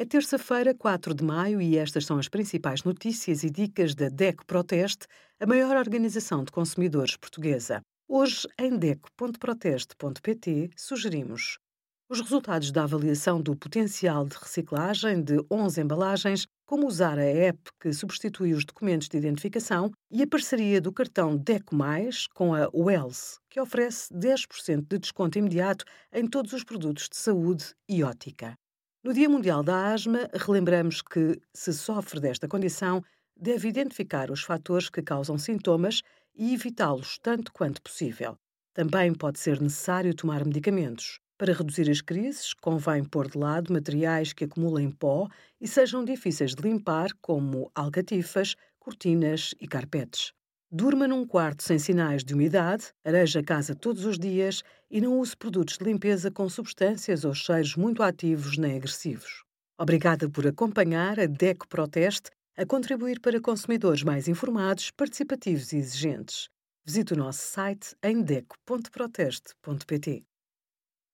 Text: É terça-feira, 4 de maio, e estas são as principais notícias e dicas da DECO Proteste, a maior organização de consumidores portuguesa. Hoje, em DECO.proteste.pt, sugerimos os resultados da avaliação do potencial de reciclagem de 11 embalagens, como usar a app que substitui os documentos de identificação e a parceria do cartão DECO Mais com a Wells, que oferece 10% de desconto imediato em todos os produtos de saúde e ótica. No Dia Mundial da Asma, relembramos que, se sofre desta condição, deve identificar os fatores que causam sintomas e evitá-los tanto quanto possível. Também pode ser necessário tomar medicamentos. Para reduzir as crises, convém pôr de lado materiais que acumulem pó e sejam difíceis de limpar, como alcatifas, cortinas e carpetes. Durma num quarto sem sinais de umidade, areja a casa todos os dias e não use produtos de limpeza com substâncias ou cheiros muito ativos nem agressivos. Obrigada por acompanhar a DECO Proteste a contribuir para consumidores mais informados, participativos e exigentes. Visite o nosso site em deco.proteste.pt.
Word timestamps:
É 0.00 0.04
terça-feira, 0.06 0.74
4 0.74 1.14
de 1.14 1.22
maio, 1.22 1.60
e 1.60 1.76
estas 1.76 2.06
são 2.06 2.16
as 2.16 2.26
principais 2.26 2.84
notícias 2.84 3.44
e 3.44 3.50
dicas 3.50 3.94
da 3.94 4.08
DECO 4.08 4.46
Proteste, 4.46 5.06
a 5.38 5.44
maior 5.44 5.76
organização 5.76 6.42
de 6.42 6.50
consumidores 6.50 7.18
portuguesa. 7.18 7.82
Hoje, 8.08 8.48
em 8.58 8.78
DECO.proteste.pt, 8.78 10.70
sugerimos 10.74 11.58
os 12.08 12.18
resultados 12.18 12.72
da 12.72 12.84
avaliação 12.84 13.42
do 13.42 13.54
potencial 13.54 14.24
de 14.24 14.38
reciclagem 14.38 15.22
de 15.22 15.36
11 15.50 15.82
embalagens, 15.82 16.46
como 16.64 16.86
usar 16.86 17.18
a 17.18 17.22
app 17.22 17.60
que 17.78 17.92
substitui 17.92 18.54
os 18.54 18.64
documentos 18.64 19.06
de 19.06 19.18
identificação 19.18 19.90
e 20.10 20.22
a 20.22 20.26
parceria 20.26 20.80
do 20.80 20.94
cartão 20.94 21.36
DECO 21.36 21.76
Mais 21.76 22.26
com 22.28 22.54
a 22.54 22.70
Wells, 22.72 23.38
que 23.50 23.60
oferece 23.60 24.10
10% 24.14 24.86
de 24.88 24.98
desconto 24.98 25.36
imediato 25.36 25.84
em 26.10 26.26
todos 26.26 26.54
os 26.54 26.64
produtos 26.64 27.06
de 27.06 27.18
saúde 27.18 27.74
e 27.86 28.02
ótica. 28.02 28.56
No 29.02 29.14
Dia 29.14 29.30
Mundial 29.30 29.62
da 29.62 29.94
Asma, 29.94 30.28
relembramos 30.34 31.00
que, 31.00 31.40
se 31.54 31.72
sofre 31.72 32.20
desta 32.20 32.46
condição, 32.46 33.02
deve 33.34 33.66
identificar 33.66 34.30
os 34.30 34.42
fatores 34.42 34.90
que 34.90 35.00
causam 35.00 35.38
sintomas 35.38 36.02
e 36.34 36.52
evitá-los 36.52 37.18
tanto 37.18 37.50
quanto 37.50 37.80
possível. 37.80 38.36
Também 38.74 39.14
pode 39.14 39.38
ser 39.38 39.58
necessário 39.58 40.14
tomar 40.14 40.44
medicamentos. 40.44 41.18
Para 41.38 41.54
reduzir 41.54 41.90
as 41.90 42.02
crises, 42.02 42.52
convém 42.52 43.02
pôr 43.02 43.30
de 43.30 43.38
lado 43.38 43.72
materiais 43.72 44.34
que 44.34 44.44
acumulem 44.44 44.90
pó 44.90 45.26
e 45.58 45.66
sejam 45.66 46.04
difíceis 46.04 46.54
de 46.54 46.60
limpar, 46.60 47.08
como 47.22 47.70
alcatifas, 47.74 48.54
cortinas 48.78 49.54
e 49.58 49.66
carpetes. 49.66 50.34
Durma 50.72 51.08
num 51.08 51.26
quarto 51.26 51.64
sem 51.64 51.80
sinais 51.80 52.22
de 52.22 52.32
umidade, 52.32 52.92
areja 53.04 53.40
a 53.40 53.42
casa 53.42 53.74
todos 53.74 54.04
os 54.04 54.16
dias 54.16 54.62
e 54.88 55.00
não 55.00 55.18
use 55.18 55.36
produtos 55.36 55.76
de 55.76 55.84
limpeza 55.84 56.30
com 56.30 56.48
substâncias 56.48 57.24
ou 57.24 57.34
cheiros 57.34 57.74
muito 57.74 58.04
ativos 58.04 58.56
nem 58.56 58.76
agressivos. 58.76 59.42
Obrigada 59.76 60.30
por 60.30 60.46
acompanhar 60.46 61.18
a 61.18 61.26
DECO 61.26 61.66
Proteste 61.66 62.30
a 62.56 62.64
contribuir 62.64 63.18
para 63.18 63.40
consumidores 63.40 64.04
mais 64.04 64.28
informados, 64.28 64.92
participativos 64.92 65.72
e 65.72 65.78
exigentes. 65.78 66.48
Visite 66.84 67.14
o 67.14 67.16
nosso 67.16 67.40
site 67.40 67.96
em 68.00 68.22
deco.proteste.pt. 68.22 70.29